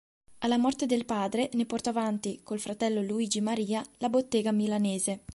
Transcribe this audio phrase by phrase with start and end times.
[0.39, 5.21] Alla morte del padre ne portò avanti, col fratello Luigi Maria, la bottega milanese.